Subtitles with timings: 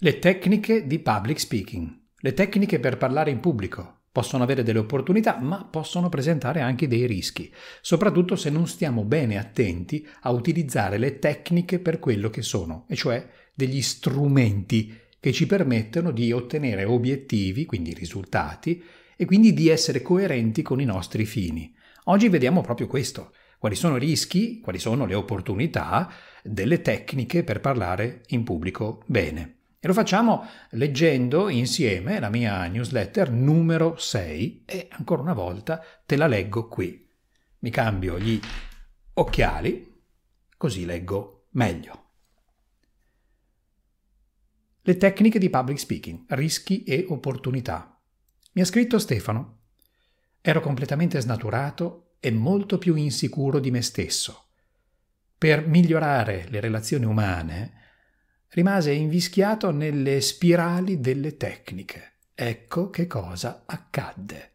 [0.00, 5.40] Le tecniche di public speaking, le tecniche per parlare in pubblico, possono avere delle opportunità,
[5.40, 11.18] ma possono presentare anche dei rischi, soprattutto se non stiamo bene attenti a utilizzare le
[11.18, 17.66] tecniche per quello che sono, e cioè degli strumenti che ci permettono di ottenere obiettivi,
[17.66, 18.80] quindi risultati,
[19.16, 21.74] e quindi di essere coerenti con i nostri fini.
[22.04, 26.08] Oggi vediamo proprio questo, quali sono i rischi, quali sono le opportunità
[26.44, 29.57] delle tecniche per parlare in pubblico bene.
[29.80, 36.16] E lo facciamo leggendo insieme la mia newsletter numero 6 e ancora una volta te
[36.16, 37.08] la leggo qui.
[37.60, 38.40] Mi cambio gli
[39.14, 40.02] occhiali,
[40.56, 42.06] così leggo meglio.
[44.82, 48.00] Le tecniche di public speaking, rischi e opportunità.
[48.54, 49.58] Mi ha scritto Stefano.
[50.40, 54.46] Ero completamente snaturato e molto più insicuro di me stesso.
[55.36, 57.77] Per migliorare le relazioni umane,
[58.50, 62.12] rimase invischiato nelle spirali delle tecniche.
[62.34, 64.52] Ecco che cosa accadde.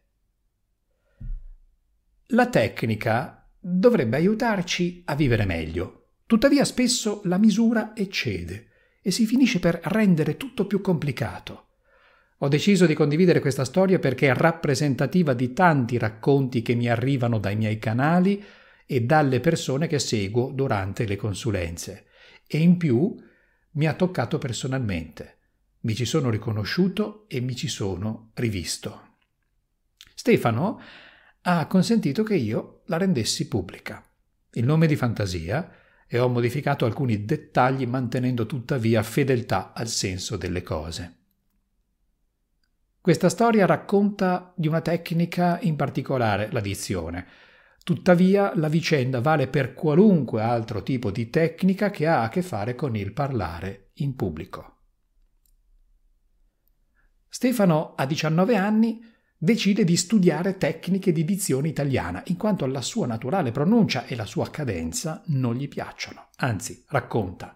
[2.28, 8.68] La tecnica dovrebbe aiutarci a vivere meglio, tuttavia spesso la misura eccede
[9.02, 11.66] e si finisce per rendere tutto più complicato.
[12.38, 17.38] Ho deciso di condividere questa storia perché è rappresentativa di tanti racconti che mi arrivano
[17.38, 18.42] dai miei canali
[18.86, 22.06] e dalle persone che seguo durante le consulenze.
[22.46, 23.14] E in più
[23.74, 25.38] mi ha toccato personalmente.
[25.80, 29.16] Mi ci sono riconosciuto e mi ci sono rivisto.
[30.14, 30.80] Stefano
[31.42, 34.02] ha consentito che io la rendessi pubblica.
[34.52, 35.70] Il nome di fantasia
[36.06, 41.18] e ho modificato alcuni dettagli mantenendo tuttavia fedeltà al senso delle cose.
[43.00, 47.26] Questa storia racconta di una tecnica in particolare, la dizione,
[47.84, 52.74] Tuttavia la vicenda vale per qualunque altro tipo di tecnica che ha a che fare
[52.74, 54.78] con il parlare in pubblico.
[57.28, 59.04] Stefano, a 19 anni,
[59.36, 64.24] decide di studiare tecniche di dizione italiana, in quanto la sua naturale pronuncia e la
[64.24, 66.28] sua cadenza non gli piacciono.
[66.36, 67.54] Anzi, racconta.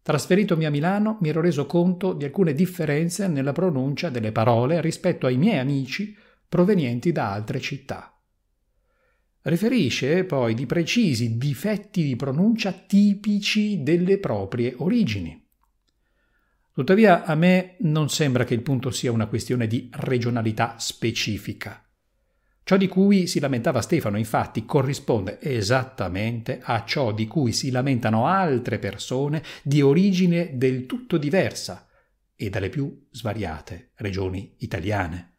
[0.00, 5.26] Trasferitomi a Milano mi ero reso conto di alcune differenze nella pronuncia delle parole rispetto
[5.26, 6.16] ai miei amici
[6.48, 8.17] provenienti da altre città.
[9.48, 15.42] Riferisce poi di precisi difetti di pronuncia tipici delle proprie origini.
[16.74, 21.82] Tuttavia a me non sembra che il punto sia una questione di regionalità specifica.
[22.62, 28.26] Ciò di cui si lamentava Stefano, infatti, corrisponde esattamente a ciò di cui si lamentano
[28.26, 31.88] altre persone di origine del tutto diversa
[32.36, 35.36] e dalle più svariate regioni italiane.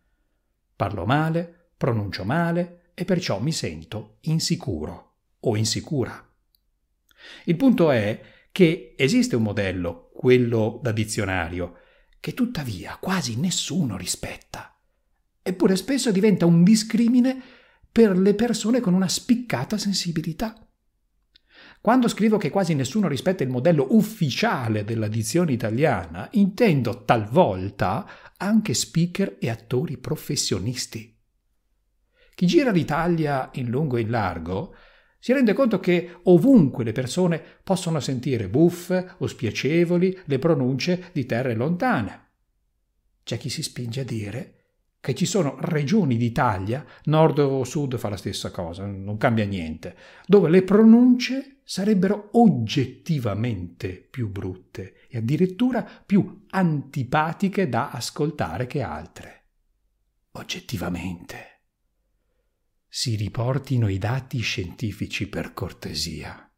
[0.75, 6.21] Parlo male, pronuncio male, e perciò mi sento insicuro o insicura.
[7.45, 8.19] Il punto è
[8.51, 11.77] che esiste un modello, quello da dizionario,
[12.19, 14.77] che tuttavia quasi nessuno rispetta.
[15.41, 17.41] Eppure spesso diventa un discrimine
[17.89, 20.53] per le persone con una spiccata sensibilità.
[21.79, 28.73] Quando scrivo che quasi nessuno rispetta il modello ufficiale della dizione italiana, intendo talvolta anche
[28.73, 31.18] speaker e attori professionisti.
[32.39, 34.73] Chi gira l'Italia in lungo e in largo
[35.19, 41.25] si rende conto che ovunque le persone possono sentire buffe o spiacevoli le pronunce di
[41.25, 42.27] terre lontane.
[43.23, 44.53] C'è chi si spinge a dire
[45.01, 49.97] che ci sono regioni d'Italia, nord o sud fa la stessa cosa, non cambia niente,
[50.25, 59.43] dove le pronunce sarebbero oggettivamente più brutte e addirittura più antipatiche da ascoltare che altre.
[60.31, 61.48] Oggettivamente
[62.89, 66.51] si riportino i dati scientifici per cortesia.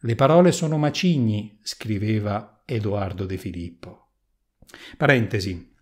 [0.00, 4.08] Le parole sono macigni, scriveva Edoardo De Filippo.
[4.96, 5.72] Parentesi.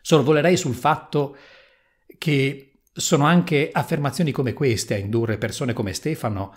[0.00, 1.36] Sorvolerei sul fatto
[2.18, 6.54] che sono anche affermazioni come queste a indurre persone come Stefano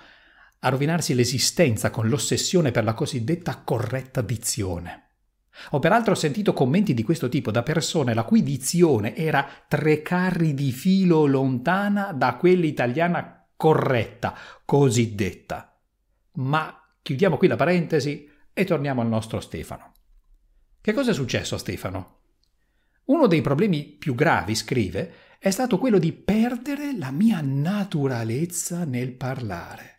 [0.59, 5.09] a rovinarsi l'esistenza con l'ossessione per la cosiddetta corretta dizione.
[5.72, 10.54] Ho peraltro sentito commenti di questo tipo da persone la cui dizione era tre carri
[10.54, 14.36] di filo lontana da quella italiana corretta,
[14.66, 15.78] cosiddetta.
[16.33, 19.92] Ma chiudiamo qui la parentesi e torniamo al nostro Stefano.
[20.81, 22.18] Che cosa è successo a Stefano?
[23.06, 29.13] Uno dei problemi più gravi, scrive, è stato quello di perdere la mia naturalezza nel
[29.13, 29.99] parlare.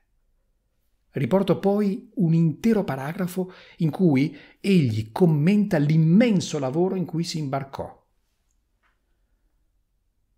[1.13, 7.99] Riporto poi un intero paragrafo in cui egli commenta l'immenso lavoro in cui si imbarcò.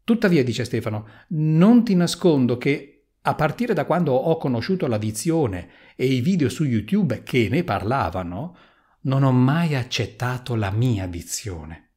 [0.04, 5.68] Tuttavia, dice Stefano, non ti nascondo che a partire da quando ho conosciuto la dizione
[5.94, 8.56] e i video su YouTube che ne parlavano,
[9.02, 11.90] non ho mai accettato la mia dizione.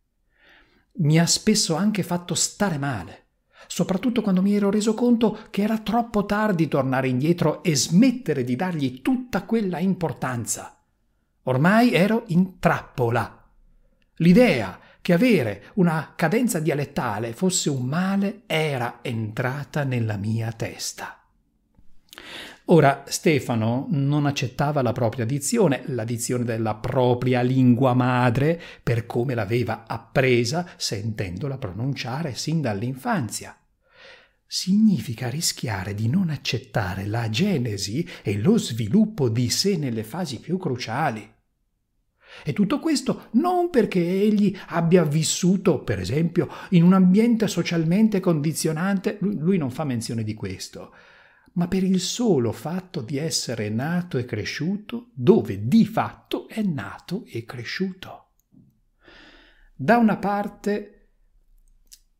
[0.98, 3.25] Mi ha spesso anche fatto stare male,
[3.68, 8.56] soprattutto quando mi ero reso conto che era troppo tardi tornare indietro e smettere di
[8.56, 10.78] dargli tutta quella importanza.
[11.44, 13.44] Ormai ero in trappola.
[14.16, 21.20] L'idea che avere una cadenza dialettale fosse un male era entrata nella mia testa.
[22.70, 29.36] Ora Stefano non accettava la propria dizione, la dizione della propria lingua madre, per come
[29.36, 33.56] l'aveva appresa sentendola pronunciare sin dall'infanzia.
[34.48, 40.58] Significa rischiare di non accettare la genesi e lo sviluppo di sé nelle fasi più
[40.58, 41.34] cruciali.
[42.44, 49.18] E tutto questo non perché egli abbia vissuto, per esempio, in un ambiente socialmente condizionante,
[49.22, 50.92] lui, non fa menzione di questo,
[51.56, 57.25] ma per il solo fatto di essere nato e cresciuto dove di fatto è nato
[57.28, 58.31] e cresciuto.
[59.74, 61.10] Da una parte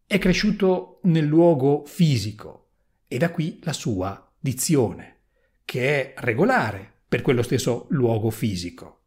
[0.06, 2.70] è cresciuto nel luogo fisico
[3.08, 5.20] e da qui la sua dizione,
[5.66, 9.02] che è regolare per quello stesso luogo fisico.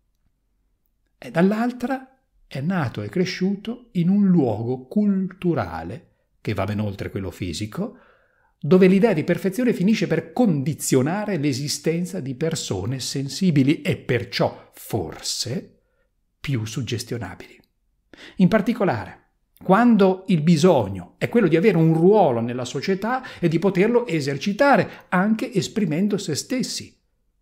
[1.17, 6.07] E dall'altra è nato e cresciuto in un luogo culturale,
[6.41, 7.99] che va ben oltre quello fisico,
[8.61, 15.81] dove l'idea di perfezione finisce per condizionare l'esistenza di persone sensibili e perciò forse
[16.41, 17.61] più suggestionabili.
[18.37, 19.27] In particolare,
[19.63, 25.07] quando il bisogno è quello di avere un ruolo nella società e di poterlo esercitare
[25.09, 26.97] anche esprimendo se stessi.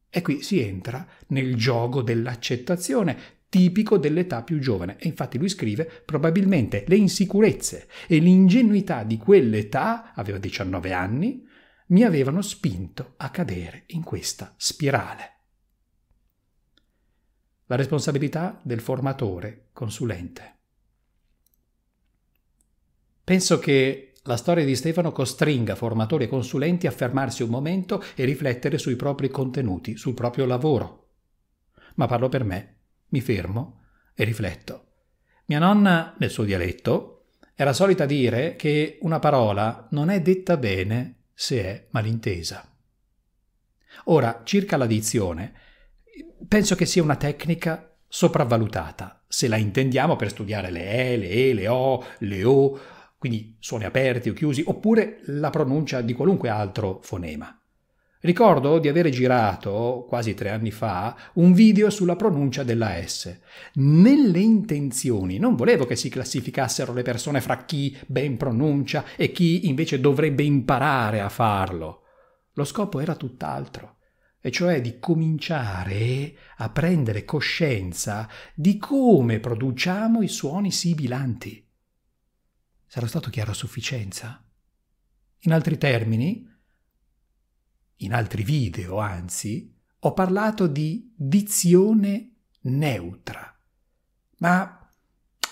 [0.08, 3.16] E qui si entra nel gioco dell'accettazione,
[3.56, 4.98] tipico dell'età più giovane.
[4.98, 11.42] E infatti lui scrive probabilmente le insicurezze e l'ingenuità di quell'età, aveva 19 anni,
[11.86, 15.32] mi avevano spinto a cadere in questa spirale.
[17.64, 20.54] La responsabilità del formatore consulente.
[23.24, 28.26] Penso che la storia di Stefano costringa formatori e consulenti a fermarsi un momento e
[28.26, 31.04] riflettere sui propri contenuti, sul proprio lavoro.
[31.94, 32.75] Ma parlo per me
[33.08, 34.84] mi fermo e rifletto.
[35.46, 41.28] Mia nonna, nel suo dialetto, era solita dire che una parola non è detta bene
[41.32, 42.70] se è malintesa.
[44.04, 45.54] Ora, circa la dizione,
[46.46, 51.54] penso che sia una tecnica sopravvalutata, se la intendiamo per studiare le E, le E,
[51.54, 52.78] le O, le O,
[53.18, 57.58] quindi suoni aperti o chiusi, oppure la pronuncia di qualunque altro fonema.
[58.20, 63.38] Ricordo di avere girato, quasi tre anni fa, un video sulla pronuncia della S.
[63.74, 69.68] Nelle intenzioni non volevo che si classificassero le persone fra chi ben pronuncia e chi
[69.68, 72.02] invece dovrebbe imparare a farlo.
[72.54, 73.96] Lo scopo era tutt'altro,
[74.40, 81.68] e cioè di cominciare a prendere coscienza di come produciamo i suoni sibilanti.
[82.86, 84.42] Sarà stato chiaro a sufficienza?
[85.40, 86.48] In altri termini,
[87.98, 92.32] in altri video anzi, ho parlato di dizione
[92.62, 93.58] neutra.
[94.38, 94.90] Ma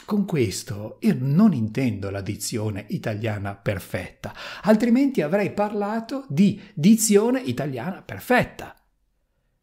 [0.04, 8.02] con questo io non intendo la dizione italiana perfetta, altrimenti avrei parlato di dizione italiana
[8.02, 8.76] perfetta.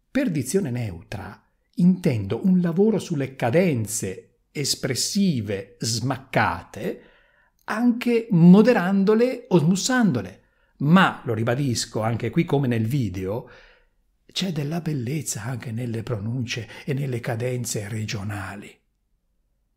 [0.09, 1.39] Per dizione neutra
[1.75, 7.03] intendo un lavoro sulle cadenze espressive smaccate,
[7.65, 10.40] anche moderandole o smussandole
[10.81, 13.49] ma, lo ribadisco anche qui come nel video,
[14.31, 18.79] c'è della bellezza anche nelle pronunce e nelle cadenze regionali.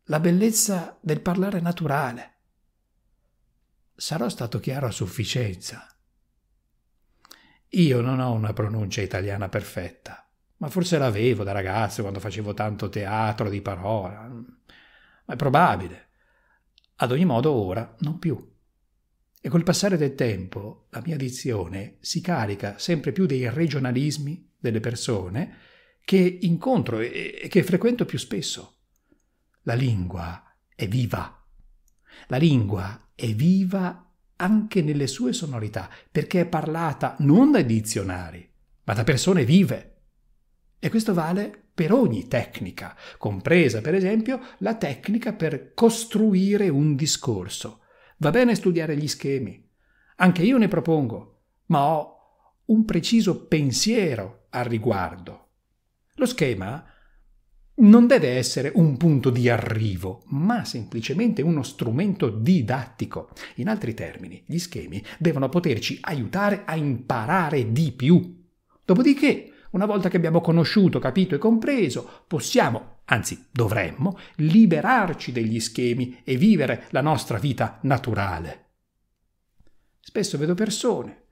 [0.05, 2.33] La bellezza del parlare naturale.
[3.95, 5.87] Sarò stato chiaro a sufficienza.
[7.69, 12.89] Io non ho una pronuncia italiana perfetta, ma forse l'avevo da ragazzo quando facevo tanto
[12.89, 14.21] teatro di parola.
[14.21, 16.09] Ma è probabile.
[16.97, 18.54] Ad ogni modo ora non più.
[19.45, 24.79] E col passare del tempo la mia dizione si carica sempre più dei regionalismi delle
[24.79, 25.57] persone
[26.03, 28.77] che incontro e che frequento più spesso.
[29.61, 31.45] La lingua è viva.
[32.25, 38.51] La lingua è viva anche nelle sue sonorità, perché è parlata non dai dizionari,
[38.85, 40.05] ma da persone vive.
[40.79, 47.81] E questo vale per ogni tecnica, compresa per esempio la tecnica per costruire un discorso
[48.17, 49.61] Va bene studiare gli schemi.
[50.17, 52.13] Anche io ne propongo, ma ho
[52.65, 55.49] un preciso pensiero al riguardo.
[56.15, 56.83] Lo schema
[57.77, 63.31] non deve essere un punto di arrivo, ma semplicemente uno strumento didattico.
[63.55, 68.43] In altri termini, gli schemi devono poterci aiutare a imparare di più.
[68.85, 76.21] Dopodiché, una volta che abbiamo conosciuto, capito e compreso, possiamo anzi dovremmo, liberarci degli schemi
[76.23, 78.63] e vivere la nostra vita naturale.
[79.99, 81.23] Spesso vedo persone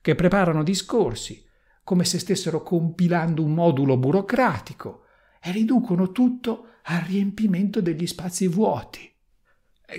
[0.00, 1.44] che preparano discorsi
[1.82, 5.04] come se stessero compilando un modulo burocratico
[5.40, 9.10] e riducono tutto al riempimento degli spazi vuoti.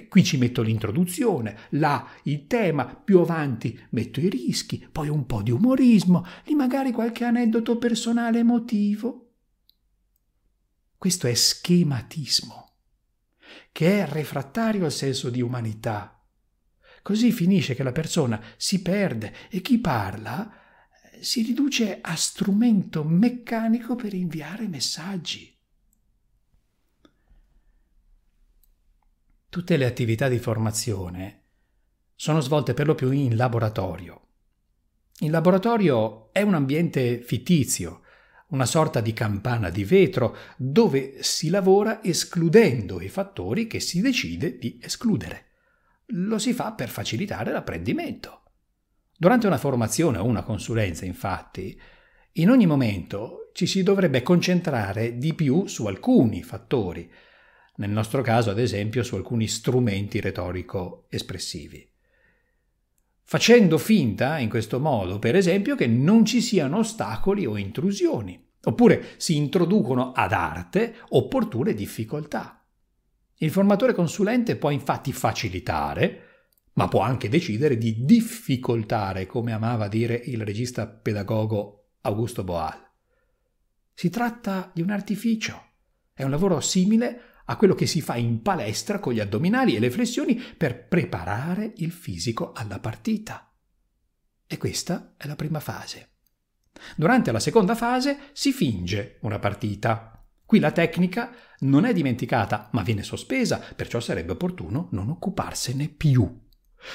[0.08, 5.42] Qui ci metto l'introduzione, là il tema, più avanti metto i rischi, poi un po'
[5.42, 9.29] di umorismo, lì magari qualche aneddoto personale emotivo.
[11.00, 12.76] Questo è schematismo,
[13.72, 16.20] che è refrattario al senso di umanità
[17.02, 20.52] Così finisce che la persona si perde e chi parla
[21.12, 25.58] eh, si riduce a strumento meccanico per inviare messaggi.
[29.50, 31.46] Tutte le attività di formazione
[32.14, 34.28] sono svolte per lo più in laboratorio.
[35.22, 38.04] Il laboratorio è un ambiente fittizio,
[38.50, 44.58] una sorta di campana di vetro dove si lavora escludendo i fattori che si decide
[44.58, 45.48] di escludere
[46.12, 48.44] lo si fa per facilitare l'apprendimento.
[49.18, 51.80] Durante una formazione o una consulenza, infatti,
[52.34, 57.12] in ogni momento ci si dovrebbe concentrare di più su alcuni fattori,
[57.76, 61.88] nel nostro caso ad esempio su alcuni strumenti retorico-espressivi.
[63.30, 69.10] Facendo finta, in questo modo, per esempio, che non ci siano ostacoli o intrusioni, oppure
[69.18, 72.66] si introducono ad arte opportune difficoltà.
[73.36, 76.22] Il formatore consulente può infatti facilitare,
[76.74, 82.84] ma può anche decidere di difficoltare, come amava dire il regista pedagogo Augusto Boal.
[83.94, 85.66] Si tratta di un artificio,
[86.16, 89.80] è un lavoro simile a quello che si fa in palestra con gli addominali e
[89.80, 93.52] le flessioni per preparare il fisico alla partita.
[94.46, 96.10] E questa è la prima fase.
[96.96, 100.24] Durante la seconda fase si finge una partita.
[100.46, 106.48] Qui la tecnica non è dimenticata, ma viene sospesa, perciò sarebbe opportuno non occuparsene più.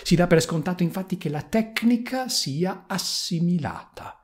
[0.03, 4.21] Si dà per scontato infatti che la tecnica sia assimilata.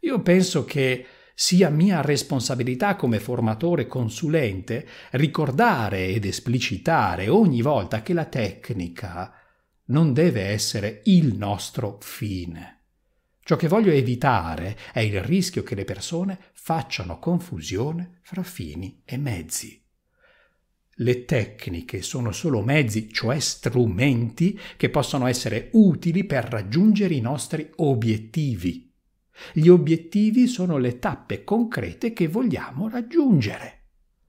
[0.00, 1.06] Io penso che
[1.42, 9.34] sia mia responsabilità come formatore consulente ricordare ed esplicitare ogni volta che la tecnica
[9.86, 12.82] non deve essere il nostro fine.
[13.42, 19.16] Ciò che voglio evitare è il rischio che le persone facciano confusione fra fini e
[19.16, 19.84] mezzi.
[20.94, 27.68] Le tecniche sono solo mezzi, cioè strumenti, che possono essere utili per raggiungere i nostri
[27.78, 28.91] obiettivi.
[29.52, 33.80] Gli obiettivi sono le tappe concrete che vogliamo raggiungere.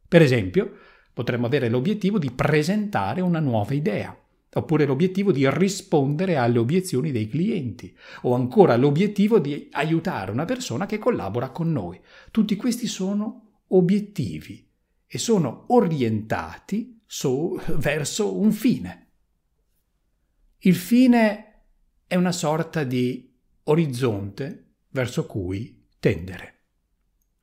[0.08, 0.72] Per esempio,
[1.13, 4.17] potremmo avere l'obiettivo di presentare una nuova idea
[4.55, 10.86] oppure l'obiettivo di rispondere alle obiezioni dei clienti, o ancora l'obiettivo di aiutare una persona
[10.86, 12.00] che collabora con noi.
[12.32, 14.67] Tutti questi sono obiettivi
[15.08, 19.08] e sono orientati su, verso un fine.
[20.60, 21.65] Il fine
[22.08, 23.32] è una sorta di
[23.63, 26.62] orizzonte verso cui tendere.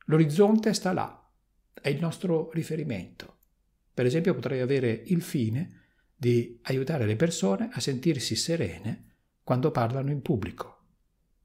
[0.05, 1.31] L'orizzonte sta là,
[1.73, 3.37] è il nostro riferimento.
[3.93, 5.79] Per esempio potrei avere il fine
[6.15, 10.79] di aiutare le persone a sentirsi serene quando parlano in pubblico.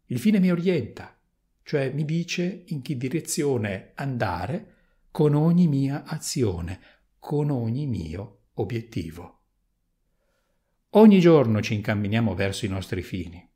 [0.07, 1.19] Il fine mi orienta,
[1.63, 4.75] cioè mi dice in che direzione andare
[5.11, 6.81] con ogni mia azione,
[7.19, 9.41] con ogni mio obiettivo.
[10.91, 13.47] Ogni giorno ci incamminiamo verso i nostri fini.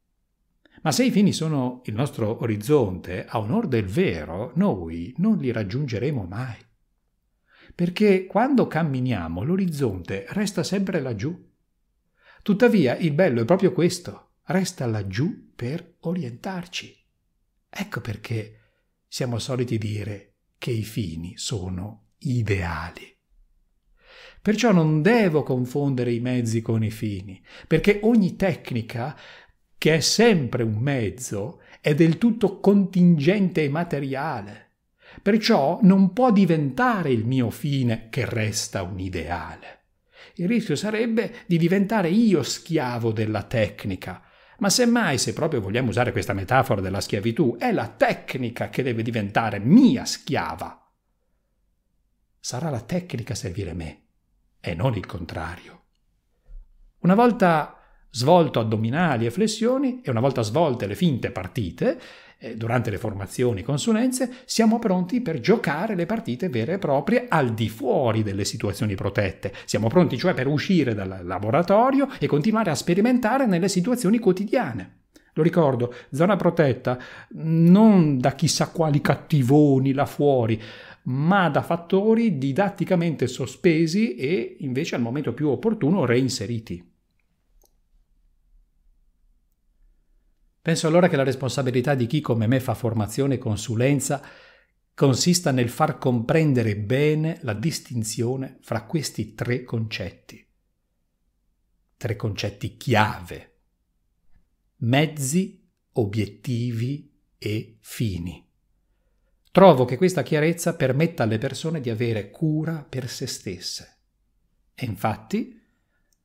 [0.82, 5.52] Ma se i fini sono il nostro orizzonte, a onor del vero, noi non li
[5.52, 6.56] raggiungeremo mai
[7.74, 11.48] perché quando camminiamo l'orizzonte resta sempre laggiù.
[12.42, 16.94] Tuttavia il bello è proprio questo, resta laggiù per orientarci.
[17.68, 18.58] Ecco perché
[19.06, 23.16] siamo soliti dire che i fini sono ideali.
[24.42, 29.16] Perciò non devo confondere i mezzi con i fini, perché ogni tecnica,
[29.80, 34.72] che è sempre un mezzo, è del tutto contingente e materiale.
[35.22, 39.84] Perciò non può diventare il mio fine che resta un ideale.
[40.34, 44.22] Il rischio sarebbe di diventare io schiavo della tecnica.
[44.58, 49.00] Ma semmai, se proprio vogliamo usare questa metafora della schiavitù, è la tecnica che deve
[49.00, 50.92] diventare mia schiava.
[52.38, 54.02] Sarà la tecnica a servire me
[54.60, 55.84] e non il contrario.
[56.98, 57.79] Una volta
[58.10, 62.00] svolto addominali e flessioni e una volta svolte le finte partite,
[62.38, 67.26] eh, durante le formazioni e consulenze, siamo pronti per giocare le partite vere e proprie
[67.28, 69.52] al di fuori delle situazioni protette.
[69.66, 74.98] Siamo pronti cioè per uscire dal laboratorio e continuare a sperimentare nelle situazioni quotidiane.
[75.34, 76.98] Lo ricordo, zona protetta
[77.34, 80.60] non da chissà quali cattivoni là fuori,
[81.04, 86.89] ma da fattori didatticamente sospesi e invece al momento più opportuno reinseriti.
[90.62, 94.22] Penso allora che la responsabilità di chi come me fa formazione e consulenza
[94.94, 100.46] consista nel far comprendere bene la distinzione fra questi tre concetti.
[101.96, 103.54] Tre concetti chiave.
[104.82, 108.46] Mezzi, obiettivi e fini.
[109.50, 113.98] Trovo che questa chiarezza permetta alle persone di avere cura per se stesse.
[114.74, 115.60] E infatti,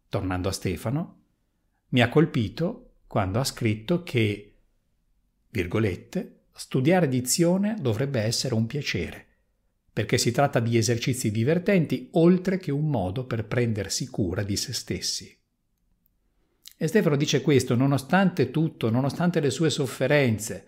[0.10, 1.24] tornando a Stefano,
[1.90, 2.85] mi ha colpito
[3.16, 4.56] quando ha scritto che,
[5.50, 9.26] virgolette, Studiare dizione dovrebbe essere un piacere,
[9.94, 14.74] perché si tratta di esercizi divertenti oltre che un modo per prendersi cura di se
[14.74, 15.34] stessi.
[16.76, 20.68] E Stefano dice questo nonostante tutto, nonostante le sue sofferenze,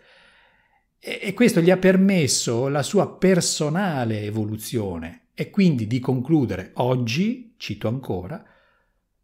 [1.00, 7.90] e questo gli ha permesso la sua personale evoluzione e quindi di concludere oggi, cito
[7.90, 8.42] ancora,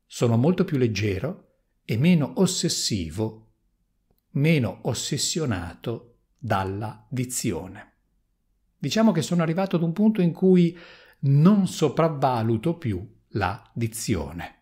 [0.05, 1.42] sono molto più leggero
[1.85, 3.51] e meno ossessivo,
[4.31, 7.91] meno ossessionato dalla dizione.
[8.77, 10.77] Diciamo che sono arrivato ad un punto in cui
[11.19, 14.61] non sopravvaluto più la dizione.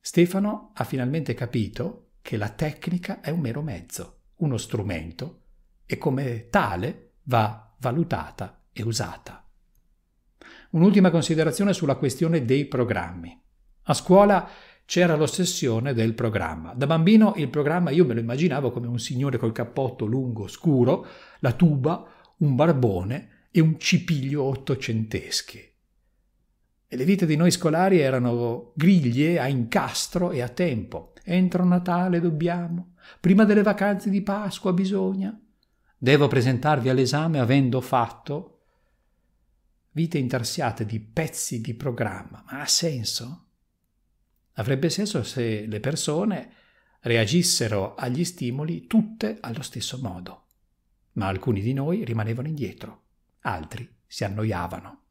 [0.00, 5.42] Stefano ha finalmente capito che la tecnica è un mero mezzo, uno strumento,
[5.84, 9.44] e come tale va valutata e usata.
[10.70, 13.38] Un'ultima considerazione sulla questione dei programmi.
[13.82, 14.48] A scuola
[14.90, 16.74] c'era l'ossessione del programma.
[16.74, 21.06] Da bambino il programma io me lo immaginavo come un signore col cappotto lungo, scuro,
[21.38, 22.04] la tuba,
[22.38, 25.58] un barbone e un cipiglio ottocenteschi.
[26.88, 31.12] E le vite di noi scolari erano griglie a incastro e a tempo.
[31.22, 35.40] Entro Natale dobbiamo, prima delle vacanze di Pasqua bisogna.
[35.96, 38.62] Devo presentarvi all'esame avendo fatto
[39.92, 42.42] vite intarsiate di pezzi di programma.
[42.50, 43.44] Ma ha senso?
[44.60, 46.52] Avrebbe senso se le persone
[47.00, 50.48] reagissero agli stimoli tutte allo stesso modo.
[51.12, 53.04] Ma alcuni di noi rimanevano indietro,
[53.40, 55.04] altri si annoiavano.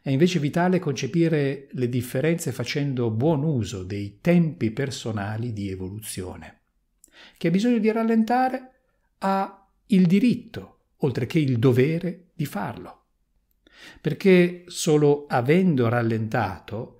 [0.00, 6.60] È invece vitale concepire le differenze facendo buon uso dei tempi personali di evoluzione.
[7.36, 8.70] Chi ha bisogno di rallentare
[9.18, 13.04] ha il diritto, oltre che il dovere, di farlo.
[14.00, 16.99] Perché solo avendo rallentato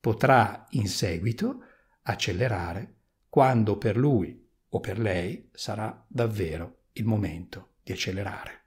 [0.00, 1.64] potrà in seguito
[2.02, 2.96] accelerare
[3.28, 8.58] quando per lui o per lei sarà davvero il momento di accelerare.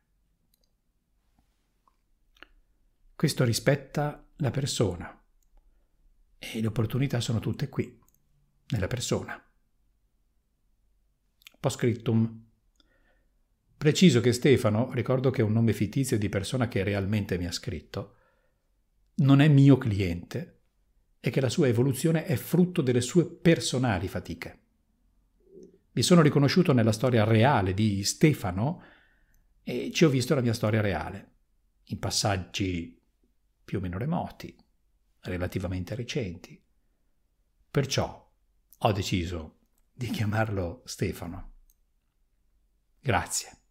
[3.15, 5.21] Questo rispetta la persona
[6.37, 7.99] e le opportunità sono tutte qui,
[8.69, 9.41] nella persona.
[11.59, 12.45] Postscriptum.
[13.77, 17.51] Preciso che Stefano, ricordo che è un nome fittizio di persona che realmente mi ha
[17.51, 18.17] scritto,
[19.15, 20.52] non è mio cliente,
[21.25, 24.59] e che la sua evoluzione è frutto delle sue personali fatiche.
[25.93, 28.83] Mi sono riconosciuto nella storia reale di Stefano
[29.63, 31.35] e ci ho visto la mia storia reale,
[31.85, 33.01] in passaggi
[33.63, 34.53] più o meno remoti,
[35.21, 36.61] relativamente recenti.
[37.71, 38.31] Perciò
[38.79, 39.59] ho deciso
[39.93, 41.53] di chiamarlo Stefano.
[42.99, 43.62] Grazie.